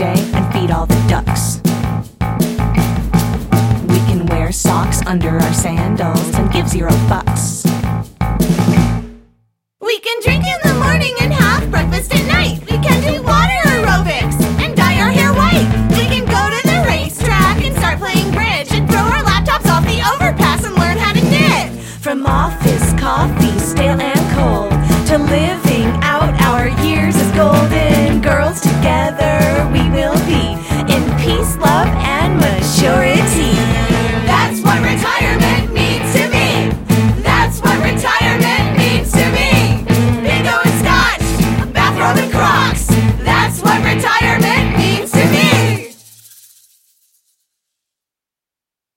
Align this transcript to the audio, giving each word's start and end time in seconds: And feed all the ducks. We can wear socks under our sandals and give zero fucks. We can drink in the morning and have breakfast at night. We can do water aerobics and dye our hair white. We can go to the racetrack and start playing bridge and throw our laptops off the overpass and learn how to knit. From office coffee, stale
And 0.00 0.52
feed 0.52 0.70
all 0.70 0.86
the 0.86 0.94
ducks. 1.08 1.60
We 3.88 3.98
can 4.06 4.26
wear 4.26 4.52
socks 4.52 5.04
under 5.06 5.30
our 5.40 5.52
sandals 5.52 6.34
and 6.36 6.52
give 6.52 6.68
zero 6.68 6.92
fucks. 7.10 7.64
We 9.80 9.98
can 9.98 10.22
drink 10.22 10.44
in 10.44 10.60
the 10.62 10.74
morning 10.78 11.16
and 11.20 11.32
have 11.32 11.68
breakfast 11.72 12.14
at 12.14 12.24
night. 12.28 12.60
We 12.70 12.78
can 12.78 13.02
do 13.02 13.20
water 13.24 13.58
aerobics 13.66 14.40
and 14.62 14.76
dye 14.76 15.00
our 15.00 15.10
hair 15.10 15.32
white. 15.32 15.66
We 15.90 16.06
can 16.06 16.24
go 16.26 16.46
to 16.46 16.60
the 16.68 16.84
racetrack 16.86 17.64
and 17.64 17.76
start 17.76 17.98
playing 17.98 18.30
bridge 18.30 18.70
and 18.70 18.88
throw 18.88 19.00
our 19.00 19.24
laptops 19.24 19.66
off 19.66 19.82
the 19.82 20.00
overpass 20.14 20.64
and 20.64 20.76
learn 20.76 20.96
how 20.96 21.12
to 21.12 21.24
knit. 21.24 21.72
From 22.00 22.24
office 22.24 22.92
coffee, 23.00 23.58
stale 23.58 24.00